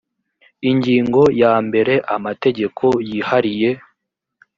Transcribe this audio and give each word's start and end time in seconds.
ingingo 0.69 1.21
ya 1.41 1.53
mbere 1.67 1.93
amategeko 2.15 2.85
yihariye 3.09 3.69